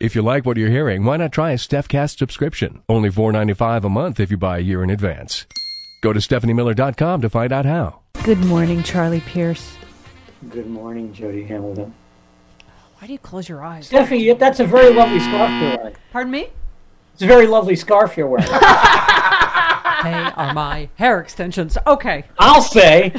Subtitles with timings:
[0.00, 2.82] If you like what you're hearing, why not try a StephCast subscription?
[2.88, 5.44] Only $4.95 a month if you buy a year in advance.
[6.02, 7.98] Go to StephanieMiller.com to find out how.
[8.22, 9.76] Good morning, Charlie Pierce.
[10.50, 11.92] Good morning, Jody Hamilton.
[13.00, 13.88] Why do you close your eyes?
[13.88, 15.96] Stephanie, that's a very lovely scarf you're wearing.
[16.12, 16.48] Pardon me?
[17.14, 18.46] It's a very lovely scarf you're wearing.
[20.02, 21.76] They are my hair extensions.
[21.86, 22.24] Okay.
[22.38, 23.10] I'll say.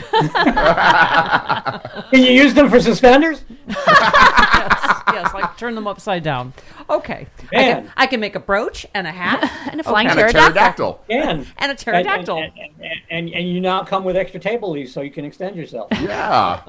[2.11, 3.43] Can you use them for suspenders?
[3.67, 6.53] yes, yes, like turn them upside down.
[6.89, 7.27] Okay.
[7.53, 7.83] I Man.
[7.83, 10.53] can, I can make a brooch and a hat And a flying And a pterodactyl.
[10.53, 11.05] pterodactyl.
[11.09, 11.45] Can.
[11.57, 12.37] and a pterodactyl.
[12.37, 15.25] And, and, and, and, and you now come with extra table leaves so you can
[15.25, 15.89] extend yourself.
[15.99, 16.61] Yeah.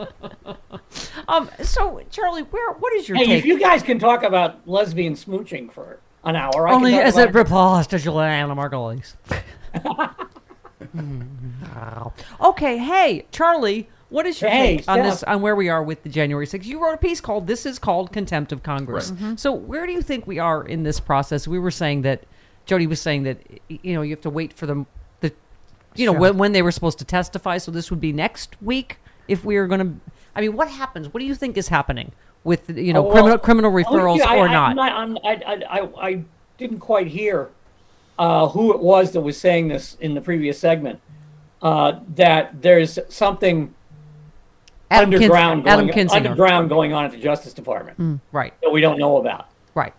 [1.28, 1.48] Um.
[1.62, 2.72] So, Charlie, where?
[2.74, 3.38] What is your Hey, take?
[3.38, 7.06] if you guys can talk about lesbian smooching for an hour, I Only can talk
[7.08, 9.14] as about it repulses to Julianna Margulies.
[12.40, 12.78] okay.
[12.78, 13.88] Hey, Charlie.
[14.08, 15.22] What is your Hey, take on this?
[15.22, 16.64] On where we are with the January 6th?
[16.64, 19.20] You wrote a piece called "This is called Contempt of Congress." Right.
[19.20, 19.36] Mm-hmm.
[19.36, 21.46] So, where do you think we are in this process?
[21.46, 22.24] We were saying that
[22.66, 24.86] Jody was saying that y- you know you have to wait for them,
[25.20, 25.32] the,
[25.94, 27.58] you know, when, when they were supposed to testify.
[27.58, 28.98] So this would be next week
[29.28, 30.00] if we are going to.
[30.34, 31.14] I mean, what happens?
[31.14, 32.10] What do you think is happening
[32.42, 34.48] with you know Oh, well, criminal criminal oh, referrals yeah, I, or?
[34.48, 36.24] I'm not I'm, I, I, I, I
[36.58, 37.50] didn't quite hear
[38.20, 41.00] uh, who it was that was saying this in the previous segment.
[41.62, 43.74] Uh, that there's something
[44.90, 48.54] Adam underground Adam going, underground going on at the Justice Department Right.
[48.62, 49.48] that we don't know about.
[49.74, 49.92] Right.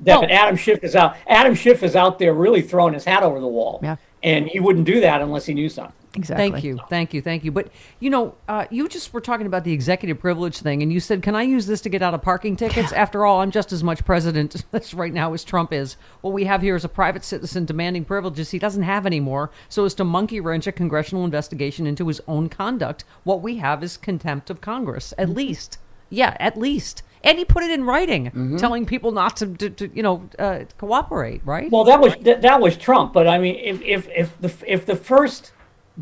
[0.00, 1.16] That Well- Adam Schiff is out.
[1.28, 3.80] Adam Schiff is out there really throwing his hat over the wall.
[3.82, 3.96] Yeah.
[4.22, 5.94] And he wouldn't do that unless he knew something.
[6.16, 6.50] Exactly.
[6.50, 7.52] Thank you, thank you, thank you.
[7.52, 7.68] But
[8.00, 11.22] you know, uh, you just were talking about the executive privilege thing, and you said,
[11.22, 13.84] "Can I use this to get out of parking tickets?" After all, I'm just as
[13.84, 15.96] much president right now as Trump is.
[16.22, 19.84] What we have here is a private citizen demanding privileges he doesn't have anymore, so
[19.84, 23.04] as to monkey wrench a congressional investigation into his own conduct.
[23.24, 25.78] What we have is contempt of Congress, at least.
[26.08, 27.02] Yeah, at least.
[27.24, 30.60] And he put it in writing, telling people not to, to, to you know, uh,
[30.78, 31.42] cooperate.
[31.44, 31.70] Right?
[31.70, 33.12] Well, that was that, that was Trump.
[33.12, 35.50] But I mean, if if if the if the first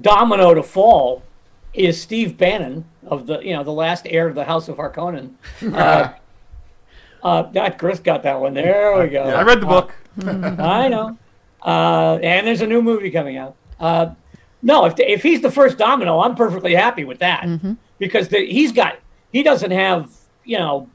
[0.00, 1.22] domino to fall
[1.72, 5.34] is Steve Bannon of the you know the last heir of the House of Harkonnen.
[5.75, 6.15] Uh,
[7.22, 8.53] uh, that Chris got that one.
[8.53, 9.22] There we go.
[9.22, 9.94] I read the book.
[10.22, 11.16] I know.
[11.65, 13.56] Uh, and there's a new movie coming out.
[13.81, 14.10] Uh,
[14.60, 17.47] no, if if he's the first domino, I'm perfectly happy with that
[17.99, 18.99] because the, he's got
[19.32, 20.11] he doesn't have
[20.44, 20.91] you know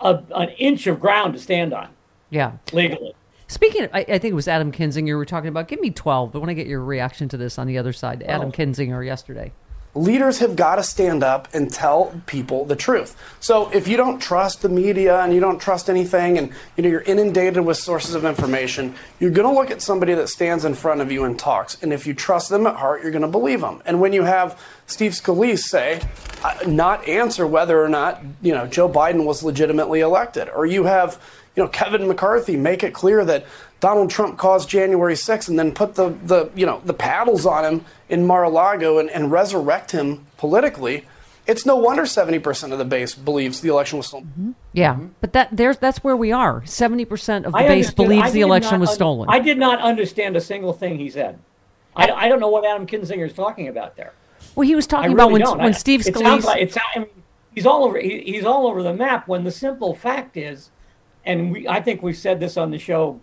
[0.00, 1.90] a, an inch of ground to stand on
[2.30, 2.52] yeah.
[2.72, 3.14] legally.
[3.50, 5.66] Speaking, of, I, I think it was Adam Kinzinger we were talking about.
[5.66, 6.36] Give me twelve.
[6.36, 8.22] I want to get your reaction to this on the other side.
[8.22, 9.50] Adam Kinzinger yesterday.
[9.94, 13.16] leaders have got to stand up and tell people the truth.
[13.40, 16.88] So if you don't trust the media and you don't trust anything and you know
[16.88, 20.74] you're inundated with sources of information, you're going to look at somebody that stands in
[20.74, 21.82] front of you and talks.
[21.82, 23.82] And if you trust them at heart, you're going to believe them.
[23.84, 26.00] And when you have Steve Scalise say
[26.44, 30.84] uh, not answer whether or not, you know, Joe Biden was legitimately elected or you
[30.84, 31.20] have
[31.56, 33.44] you know, Kevin McCarthy make it clear that
[33.80, 37.64] Donald Trump caused January 6th and then put the, the you know, the paddles on
[37.64, 41.06] him in Mar-a-Lago and, and resurrect him politically.
[41.46, 44.26] It's no wonder 70% of the base believes the election was stolen.
[44.26, 44.50] Mm-hmm.
[44.72, 45.06] Yeah, mm-hmm.
[45.20, 46.64] but that there's that's where we are.
[46.64, 49.28] Seventy percent of the I base believes the election not was un- stolen.
[49.28, 51.40] I did not understand a single thing he said.
[51.96, 54.12] I, I don't know what Adam Kinzinger is talking about there.
[54.54, 55.58] well, he was I talking really about when don't.
[55.58, 56.46] when I- Steve it sounds Scalise.
[56.46, 56.76] like it's.
[56.94, 57.08] I mean,
[57.52, 57.98] he's all over.
[57.98, 59.26] He, he's all over the map.
[59.26, 60.70] When the simple fact is,
[61.24, 63.20] and we, I think we've said this on the show.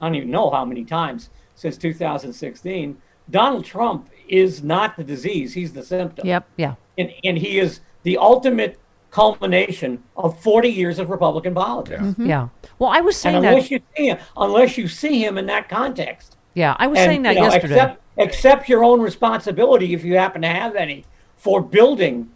[0.00, 2.96] I don't even know how many times since 2016.
[3.30, 6.26] Donald Trump is not the disease; he's the symptom.
[6.26, 6.46] yep.
[6.56, 6.74] Yeah.
[6.98, 8.78] and, and he is the ultimate
[9.10, 12.00] culmination of 40 years of Republican politics.
[12.18, 12.42] Yeah.
[12.42, 12.66] Mm-hmm.
[12.78, 13.70] Well, I was And saying unless that.
[13.72, 17.22] you see him, unless you see him in that context, Yeah, I was and, saying
[17.22, 17.74] that you know, yesterday.
[17.74, 21.04] Except, accept your own responsibility if you happen to have any
[21.36, 22.30] for building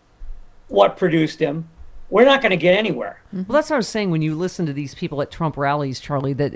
[0.69, 1.69] what produced him,
[2.15, 3.21] we're not going to get anywhere.
[3.33, 5.99] Well, that's what I was saying when you listen to these people at Trump rallies,
[5.99, 6.55] Charlie, that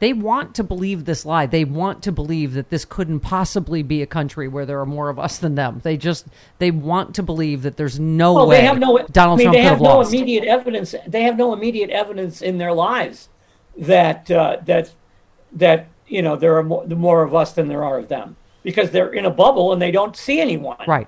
[0.00, 1.46] they want to believe this lie.
[1.46, 5.10] They want to believe that this couldn't possibly be a country where there are more
[5.10, 5.80] of us than them.
[5.84, 6.26] They just
[6.58, 8.98] they want to believe that there's no Well, way they have no.
[9.12, 10.12] Donald I mean, Trump they have no lost.
[10.12, 10.92] immediate evidence.
[11.06, 13.28] They have no immediate evidence in their lives
[13.76, 14.90] that uh, that
[15.52, 18.34] that you know there are more, more of us than there are of them
[18.64, 20.78] because they're in a bubble and they don't see anyone.
[20.88, 21.06] Right.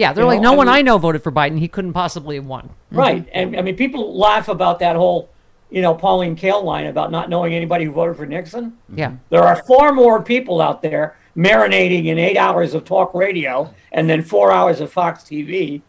[0.00, 1.58] Yeah, they're You like, know, no I one mean- I know voted for Biden.
[1.58, 2.70] He couldn't possibly have won.
[2.90, 3.28] Right.
[3.34, 5.28] And I mean, people laugh about that whole,
[5.70, 8.78] you know, Pauline Kael line about not knowing anybody who voted for Nixon.
[8.94, 9.12] Yeah.
[9.28, 14.08] There are far more people out there marinating in eight hours of talk radio and
[14.08, 15.82] then four hours of Fox TV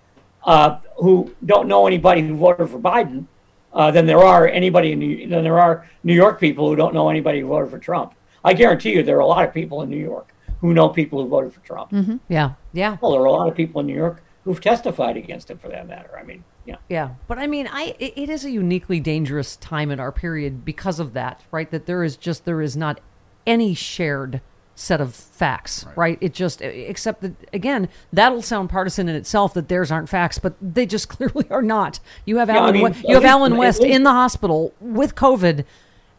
[0.44, 3.26] uh, who don't know anybody who voted for Biden
[3.74, 6.94] uh, than there are anybody in New, than there are New York people who don't
[6.94, 8.14] know anybody who voted for Trump.
[8.44, 11.22] I guarantee you, there are a lot of people in New York who know people
[11.22, 11.92] who voted for Trump.
[11.92, 12.18] Mm-hmm.
[12.30, 12.52] Yeah.
[12.74, 12.98] Yeah.
[13.02, 15.68] Well, there are a lot of people in New York who've testified against him, for
[15.70, 16.18] that matter.
[16.18, 16.78] I mean, yeah.
[16.90, 20.64] Yeah, but I mean, I it, it is a uniquely dangerous time in our period
[20.64, 21.70] because of that, right?
[21.72, 23.00] That there is just there is not
[23.48, 24.42] any shared
[24.76, 26.18] set of facts, right?
[26.22, 30.54] It just except that again, that'll sound partisan in itself that theirs aren't facts, but
[30.62, 32.00] they just clearly are not.
[32.26, 34.74] You have Yeah, I Alan, mean, you have least- Allen West least- in the hospital
[34.80, 35.66] with COVID.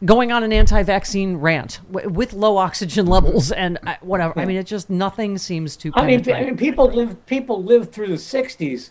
[0.04, 4.38] Going on an anti-vaccine rant w- with low oxygen levels and uh, whatever.
[4.38, 5.93] I mean, it just nothing seems to.
[5.94, 8.90] I mean, I mean, people live people lived through the '60s,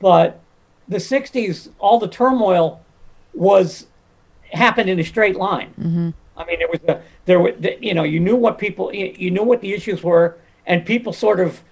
[0.00, 0.40] but
[0.88, 2.84] the '60s, all the turmoil
[3.34, 3.86] was
[4.52, 5.72] happened in a straight line.
[5.78, 6.10] Mm-hmm.
[6.36, 9.14] I mean, there was a there were the, you know you knew what people you
[9.16, 11.62] you knew what the issues were, and people sort of,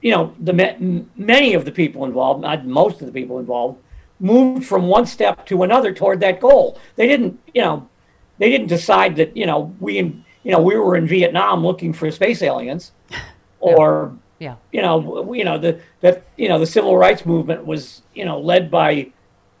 [0.00, 3.78] you know, the m- many of the people involved, not most of the people involved,
[4.20, 6.78] moved from one step to another toward that goal.
[6.96, 7.88] They didn't, you know,
[8.38, 11.92] they didn't decide that you know we in you know we were in Vietnam looking
[11.92, 12.92] for space aliens,
[13.60, 14.56] or yeah.
[14.72, 18.24] you know, w- you know the that you know the civil rights movement was you
[18.24, 19.10] know led by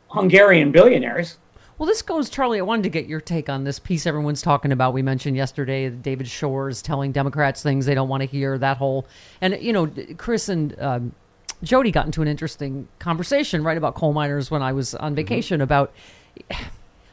[0.08, 1.38] Hungarian billionaires.
[1.78, 2.58] Well, this goes, Charlie.
[2.58, 4.94] I wanted to get your take on this piece everyone's talking about.
[4.94, 8.56] We mentioned yesterday David Shor's telling Democrats things they don't want to hear.
[8.56, 9.06] That whole,
[9.40, 11.14] and you know, Chris and um,
[11.62, 15.60] Jody got into an interesting conversation right about coal miners when I was on vacation
[15.60, 15.92] about.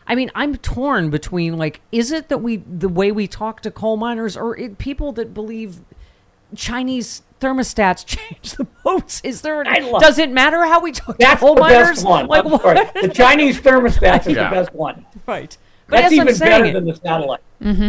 [0.07, 3.71] I mean, I'm torn between like, is it that we the way we talk to
[3.71, 5.79] coal miners, or it, people that believe
[6.55, 9.21] Chinese thermostats change the votes?
[9.23, 9.63] Is there?
[9.67, 11.89] I love- does it matter how we talk That's to coal the miners?
[11.89, 12.27] best one.
[12.27, 12.79] Like, I'm sorry.
[13.01, 14.49] The Chinese thermostats is Yeah.
[14.49, 15.05] the best one.
[15.25, 15.55] right.
[15.87, 16.73] But That's what even better saying.
[16.73, 17.41] than the satellite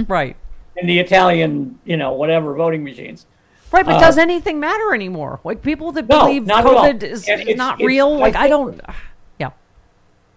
[0.08, 0.36] Right.
[0.76, 3.24] and the Italian, you know, whatever voting machines.
[3.72, 5.40] Right, but does anything matter anymore?
[5.44, 6.84] Like people that Uh, No, believe not at all.
[6.84, 8.14] COVID is And it's- not it's- real.
[8.14, 8.76] I Like I think- don't.
[8.76, 8.94] Yeah.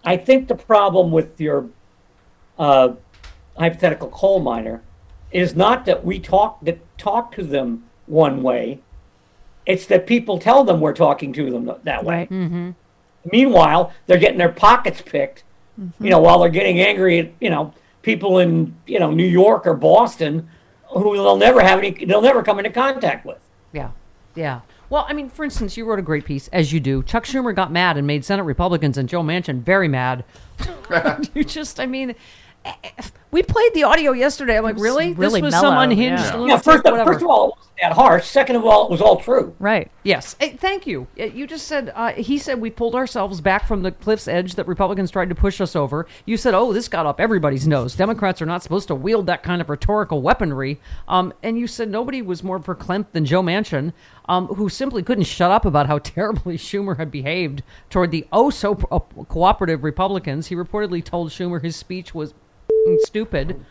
[0.08, 1.68] I think the problem with your
[2.58, 2.94] uh,
[3.58, 4.80] hypothetical coal miner
[5.30, 8.80] is not that we talk that talk to them one way.
[9.66, 12.26] It's that people tell them we're talking to them that way.
[12.30, 12.70] Mm-hmm.
[13.30, 15.44] Meanwhile, they're getting their pockets picked.
[16.00, 19.66] You know, while they're getting angry at you know people in you know New York
[19.66, 20.48] or Boston
[20.88, 23.40] who they'll never have any they'll never come into contact with.
[23.74, 23.90] Yeah.
[24.34, 24.60] Yeah.
[24.90, 27.02] Well, I mean, for instance, you wrote a great piece, as you do.
[27.02, 30.24] Chuck Schumer got mad and made Senate Republicans and Joe Manchin very mad.
[31.34, 32.14] you just, I mean,
[33.30, 34.56] we played the audio yesterday.
[34.56, 35.12] I'm like, really?
[35.12, 36.36] really this was some unhinged yeah.
[36.36, 37.12] lunatic, Yeah, first, whatever.
[37.12, 38.26] first of all, it wasn't that harsh.
[38.26, 39.54] Second of all, it was all true.
[39.58, 39.90] Right.
[40.02, 40.34] Yes.
[40.40, 41.06] Eh, thank you.
[41.16, 44.66] You just said, uh, he said we pulled ourselves back from the cliff's edge that
[44.66, 46.06] Republicans tried to push us over.
[46.24, 47.94] You said, oh, this got up everybody's nose.
[47.94, 50.80] Democrats are not supposed to wield that kind of rhetorical weaponry.
[51.06, 53.92] Um, and you said nobody was more verklempt than Joe Manchin,
[54.26, 58.48] um, who simply couldn't shut up about how terribly Schumer had behaved toward the oh
[58.48, 60.46] so uh, cooperative Republicans.
[60.46, 62.32] He reportedly told Schumer his speech was
[63.00, 63.64] stupid.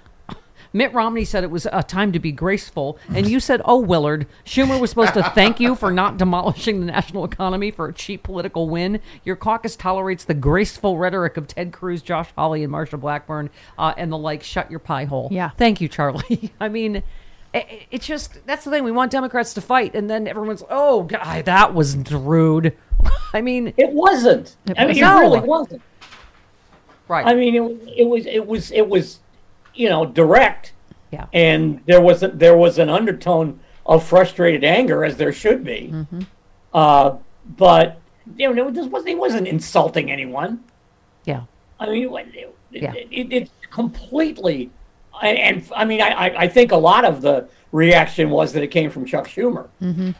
[0.73, 4.27] Mitt Romney said it was a time to be graceful, and you said, "Oh, Willard,
[4.45, 8.21] Schumer was supposed to thank you for not demolishing the national economy for a cheap
[8.23, 8.99] political win.
[9.23, 13.49] Your caucus tolerates the graceful rhetoric of Ted Cruz, Josh Hawley, and Marsha Blackburn,
[13.79, 14.43] uh, and the like.
[14.43, 15.51] Shut your pie hole." Yeah.
[15.57, 16.51] Thank you, Charlie.
[16.59, 17.01] I mean,
[17.53, 18.83] it, it's just that's the thing.
[18.83, 22.75] We want Democrats to fight, and then everyone's, "Oh, God, that was rude."
[23.33, 24.55] I mean, It wasn't.
[24.77, 25.17] I mean, No.
[25.17, 25.81] it really wasn't.
[27.07, 27.25] Right?
[27.25, 29.19] I mean, it, it was, it was, it was,
[29.73, 30.73] you know, direct,
[31.11, 31.27] yeah.
[31.33, 35.89] and there was a, there was an undertone of frustrated anger, as there should be.
[35.93, 36.21] Mm-hmm.
[36.73, 37.17] Uh,
[37.57, 37.99] but
[38.35, 40.63] you know, this was he wasn't insulting anyone.
[41.25, 41.43] Yeah.
[41.79, 42.93] I mean, it, it, Yeah.
[42.93, 44.69] it, it's completely,
[45.21, 48.63] and, and I mean, I, I- I think a lot of the reaction was that
[48.63, 49.67] it came from Chuck Schumer,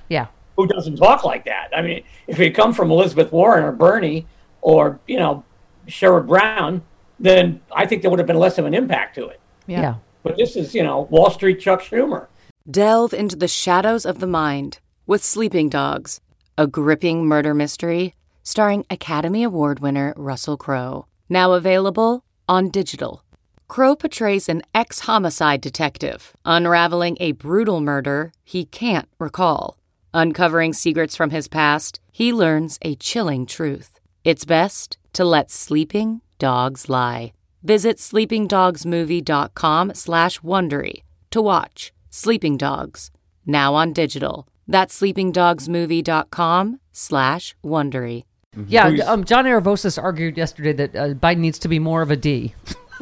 [0.09, 0.27] Yeah.
[0.55, 1.69] who doesn't talk like that.
[1.75, 4.25] I mean, if it come from Elizabeth Warren or Bernie
[4.61, 5.43] or you know
[5.87, 6.81] Sherrod Brown,
[7.19, 9.39] then I think there would have been less of an impact to it.
[9.65, 9.81] Yeah.
[9.81, 9.95] yeah.
[10.23, 12.27] But this is, you know, Wall Street Chuck Schumer.
[12.69, 16.19] Delve into the shadows of the mind with Sleeping Dogs,
[16.57, 18.13] a gripping murder mystery
[18.43, 21.05] starring Academy Award winner Russell Crowe.
[21.27, 23.23] Now available on digital.
[23.67, 29.77] Crowe portrays an ex homicide detective unraveling a brutal murder he can't recall.
[30.13, 33.99] Uncovering secrets from his past, he learns a chilling truth.
[34.23, 37.33] It's best to let sleeping dogs lie.
[37.63, 43.09] Visit sleepingdogsmovie.com slash Wondery to watch Sleeping Dogs,
[43.43, 44.47] now on digital.
[44.67, 48.25] That's sleepingdogsmovie.com slash Wondery.
[48.67, 52.15] Yeah, um, John Aravosis argued yesterday that uh, Biden needs to be more of a
[52.15, 52.53] D.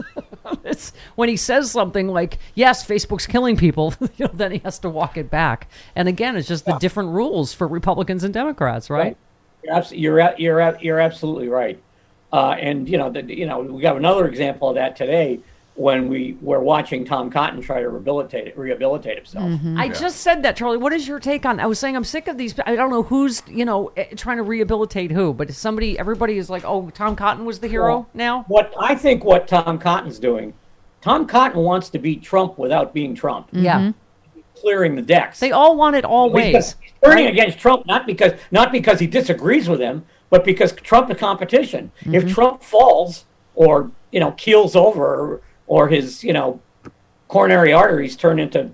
[0.64, 4.80] it's, when he says something like, "Yes, Facebook's killing people," you know, then he has
[4.80, 5.70] to walk it back.
[5.96, 9.18] And again, it's just the different rules for Republicans and Democrats, right?
[9.64, 11.82] You're abs- you're a- you're a- you're absolutely right.
[12.36, 15.40] Uh, and you know, the, you know, we got another example of that today
[15.76, 19.58] when we were watching Tom Cotton try to rehabilitate rehabilitate himself.
[19.78, 20.76] I just said that, Charlie.
[20.78, 21.62] What is your take on?
[21.62, 22.54] I was saying I'm sick of these.
[22.66, 26.50] I don't know who's you know eh, trying to rehabilitate who, but somebody, everybody is
[26.50, 30.20] like, "Oh, Tom Cotton was the hero Well, now." What I think what Tom Cotton's
[30.20, 30.54] doing,
[31.00, 33.94] Tom Cotton wants to beat Trump without being Trump, Yeah,
[34.60, 35.40] clearing the decks.
[35.40, 36.76] they all want it all He's ways.
[36.82, 40.04] he's turning against Trump not because not because he disagrees with him,
[40.36, 41.92] but because Trump is competition.
[42.02, 42.16] Mm-hmm.
[42.16, 43.24] If Trump falls
[43.56, 46.60] or you know keels over or, or his you know
[47.30, 48.70] coronary arteries turn into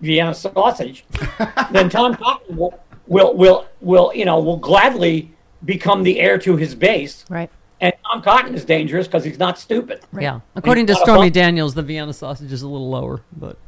[0.00, 1.04] Vienna sausage,
[1.72, 2.78] then Tom Cotton will,
[3.08, 5.32] will will will you know will gladly
[5.64, 7.24] become the heir to his base.
[7.28, 7.50] Right.
[7.80, 10.02] And Tom Cotton is dangerous because he's not stupid.
[10.16, 11.30] Yeah, according to He's not a Stormy.
[11.30, 13.58] Daniels, the Vienna sausage is a little lower, but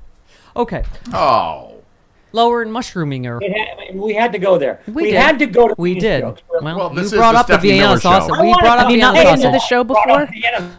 [0.55, 1.74] okay, Oh.
[2.35, 3.39] Lower and mushroominger.
[3.41, 4.81] It had, we had to go there.
[4.87, 5.15] We We, did.
[5.15, 6.21] had to go to We did.
[6.23, 6.43] jokes.
[6.51, 8.11] Well, Well, you is brought the up the Stephanie Vienna Miller show.
[8.11, 8.39] sausage.
[8.41, 9.53] We brought up come Vienna into sausage.
[9.53, 10.27] the show before?
[10.27, 10.77] Vienna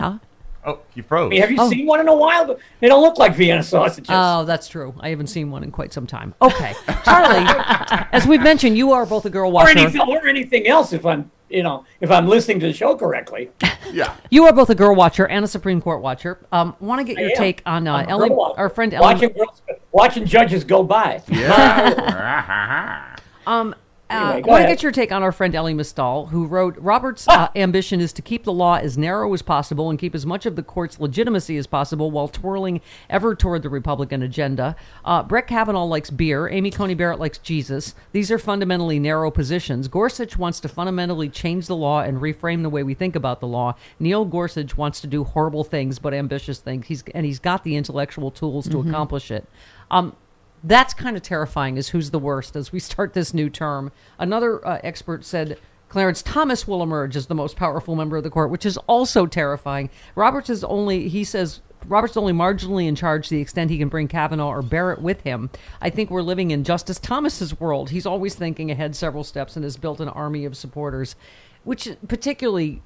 [0.64, 1.36] Oh, you froze.
[1.40, 1.68] Have you Oh.
[1.68, 2.56] seen one in a while?
[2.78, 4.06] They don't look like Vienna sausages.
[4.08, 4.94] Oh, that's true.
[5.00, 6.34] I haven't seen one in quite some time.
[6.40, 6.72] Okay,
[7.04, 7.44] Charlie,
[8.12, 9.76] as we've mentioned, you are both a girl or watcher.
[9.76, 13.50] anything, or anything else if I'm, you know, if I'm listening to the show correctly.
[13.92, 14.16] Yeah.
[14.30, 16.38] You are both a girl watcher and a Supreme Court watcher.
[16.50, 19.02] Um, want to get your take on uh, I'm Elie, our friend Elie.
[19.02, 21.22] watching girls, watching judges go by.
[21.28, 23.16] Yeah.
[23.46, 23.74] Um,
[24.12, 26.76] uh, Anyway, I want to get your take on our friend Elie Mystal, who wrote
[26.78, 30.26] Roberts' uh, ambition is to keep the law as narrow as possible and keep as
[30.26, 34.76] much of the court's legitimacy as possible while twirling ever toward the Republican agenda.
[35.04, 36.48] Uh, Brett Kavanaugh likes beer.
[36.48, 37.94] Amy Coney Barrett likes Jesus.
[38.12, 39.88] These are fundamentally narrow positions.
[39.88, 43.46] Gorsuch wants to fundamentally change the law and reframe the way we think about the
[43.46, 43.74] law.
[43.98, 46.86] Neil Gorsuch wants to do horrible things but ambitious things.
[46.86, 49.48] He's and he's got the intellectual tools to accomplish it.
[49.90, 50.16] Um,
[50.64, 53.92] that's kind of terrifying is who's the worst as we start this new term.
[54.18, 58.30] Another uh, expert said clarence thomas will emerge as the most powerful member of the
[58.30, 59.90] court which is also terrifying.
[60.14, 63.78] Roberts is only he says roberts is only marginally in charge to the extent he
[63.78, 65.50] can bring kavanaugh or barrett with him.
[65.80, 67.90] I think we're living in justice thomas's world.
[67.90, 71.16] He's always thinking ahead several steps and has built an army of supporters
[71.64, 72.82] which particularly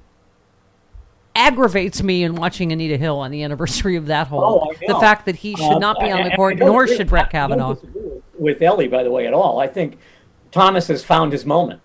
[1.37, 4.67] aggravates me in watching Anita Hill on the anniversary of that whole.
[4.69, 7.29] Oh, the fact that he should Uh, not be on the court, nor should Brett
[7.33, 7.75] I don't Kavanaugh.
[8.37, 9.59] with- Elie, by the way, at all.
[9.59, 9.97] I think
[10.51, 11.81] Thomas has found his moment.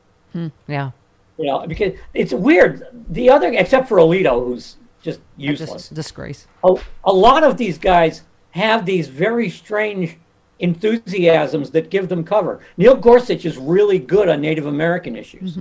[0.66, 0.90] Yeah,
[1.38, 2.86] You know, because it's weird.
[3.10, 5.70] The other, except for Alito, who's just useless.
[5.70, 6.46] just disgrace.
[6.64, 10.16] a, a lot of these guys have these very strange
[10.60, 12.60] enthusiasms that give them cover.
[12.76, 15.58] Neil Gorsuch is really good on Native American issues.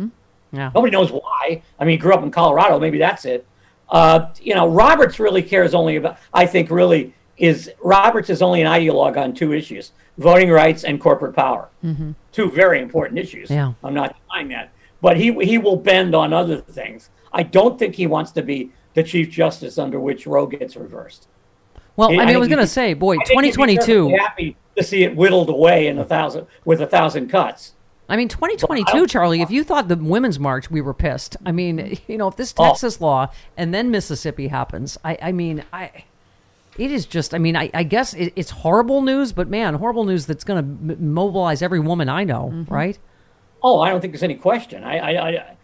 [0.53, 1.61] Yeah, Nobody knows why.
[1.79, 2.79] I mean, he grew up in Colorado.
[2.79, 3.45] Maybe that's it.
[3.91, 6.17] Uh, you know, Roberts really cares only about.
[6.33, 10.99] I think really is Roberts is only an ideologue on two issues: voting rights and
[10.99, 11.69] corporate power.
[12.31, 13.49] Two very important issues.
[13.49, 13.73] Yeah.
[13.83, 14.71] I'm not denying that,
[15.01, 17.09] but he he will bend on other things.
[17.33, 21.27] I don't think he wants to be the chief justice under which Roe gets reversed.
[21.95, 24.17] well, I mean, I, think was going to say, boy, I think he'd be 2022.
[24.17, 27.73] Happy to see it whittled away in a thousand with a thousand cuts.
[28.11, 29.41] I mean, 2022, Charlie.
[29.41, 31.37] If you thought the women's march, we were pissed.
[31.45, 32.65] I mean, you know, if this Oh.
[32.67, 36.03] Texas law and then Mississippi happens, I, I mean, I.
[36.77, 40.05] It is just, I mean, I, I guess it, it's horrible news, but man, horrible
[40.05, 42.97] news that's going to m- mobilize every woman I know, right?
[43.61, 44.83] Oh, I don't think there's any question.
[44.85, 45.55] I, I, I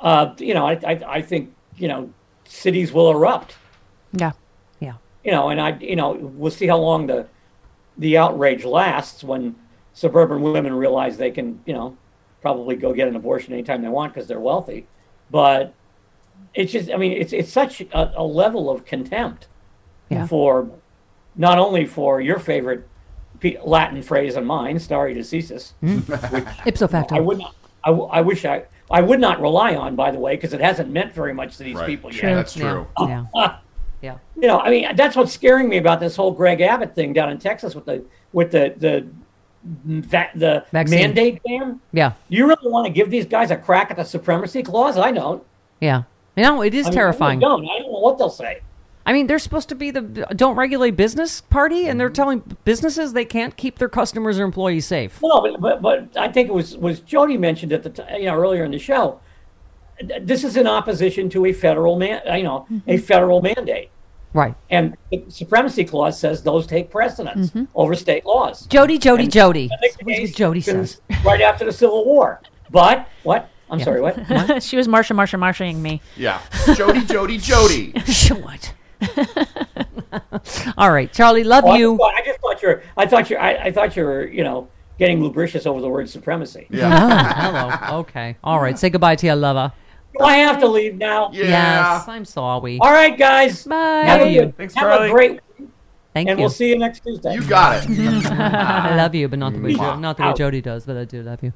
[0.00, 2.10] uh, you know, I, I, I think you know,
[2.44, 3.54] cities will erupt.
[4.12, 4.32] Yeah.
[4.80, 4.94] Yeah.
[5.24, 7.26] You know, and I, you know, we'll see how long the,
[7.98, 9.54] the outrage lasts when
[10.00, 11.96] suburban women realize they can, you know,
[12.42, 14.86] probably go get an abortion anytime they want because they're wealthy.
[15.30, 15.72] But
[16.54, 19.48] it's just, I mean, it's it's such a, a level of contempt
[20.10, 20.26] Yeah.
[20.26, 20.68] for
[21.34, 22.86] not only for your favorite
[23.40, 25.72] P- Latin phrase and mine, stare decisis.
[25.80, 25.98] Hmm.
[26.68, 27.16] Ipso facto.
[27.16, 27.54] I would not.
[27.84, 28.64] I, w- I wish I.
[28.90, 31.64] I would not rely on, by the way, because it hasn't meant very much to
[31.64, 31.86] these Right.
[31.86, 32.20] people yet.
[32.20, 32.34] True.
[32.34, 32.70] That's Yeah.
[32.70, 32.86] true.
[33.34, 33.56] Yeah.
[34.02, 34.18] Yeah.
[34.38, 37.30] You know, I mean, that's what's scaring me about this whole Greg Abbott thing down
[37.30, 39.06] in Texas with the with the the
[39.86, 40.98] va- the Vaccine.
[41.00, 41.80] mandate ban.
[41.92, 42.12] Yeah.
[42.28, 44.96] You really want to give these guys a crack at the supremacy clause?
[44.96, 45.42] I don't.
[45.80, 46.02] Yeah.
[46.36, 47.38] You know, it is I mean, I terrifying.
[47.40, 47.68] really don't.
[47.70, 48.60] I don't know what they'll say.
[49.08, 50.00] I mean, they're supposed to be the
[50.34, 52.14] don't regulate business party, and they're Mm-hmm.
[52.14, 55.20] telling businesses they can't keep their customers or employees safe.
[55.22, 58.24] No, but, but but I think it was was Jody mentioned at the t- you
[58.24, 59.20] know earlier in the show.
[60.20, 63.88] This is in opposition to a federal man, you know, a federal mandate,
[64.36, 64.54] Right.
[64.68, 67.64] and the supremacy clause says those take precedence mm-hmm.
[67.74, 68.66] over state laws.
[68.66, 69.70] Jody, Jody, And Jody.
[69.72, 71.00] I think That's what case Jody says.
[71.24, 72.42] right after the Civil War.
[72.70, 73.48] But what?
[73.70, 74.00] I'm sorry.
[74.02, 74.62] What?
[74.62, 76.00] she was Marsha, Marsha, Marshaing me.
[76.16, 76.40] Yeah.
[76.74, 77.92] Jody, Jody, Jody.
[78.42, 78.74] what?
[80.76, 81.92] All right, Charlie, love Oh, you.
[81.92, 82.82] just thought, I just thought you're.
[82.96, 83.36] I thought you.
[83.36, 84.26] I, I thought you were.
[84.28, 86.66] You know, getting lubricious over the word supremacy.
[86.70, 86.92] Yeah.
[86.94, 87.98] Oh, hello.
[88.00, 88.36] Okay.
[88.44, 88.78] All right.
[88.78, 89.72] Say goodbye to your lover.
[90.18, 91.30] Do I have to leave now?
[91.32, 91.44] Yeah.
[91.98, 92.78] Yes, I'm sorry.
[92.80, 93.64] All right, guys.
[93.64, 93.76] Bye.
[93.76, 94.40] Have, Love a, you.
[94.42, 95.08] good- Thanks, have Charlie.
[95.08, 95.68] a great week,
[96.14, 96.30] Thank you.
[96.32, 96.42] and you.
[96.44, 97.34] we'll see you next Tuesday.
[97.34, 97.90] You got it.
[98.30, 101.04] I love you, but not the way Jo- not the way Jody does, but I
[101.04, 101.52] do love you.